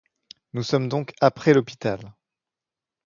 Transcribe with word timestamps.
Nous 0.53 0.63
sommes 0.63 0.89
donc 0.89 1.13
après 1.19 1.53
l’hôpital. 1.53 2.15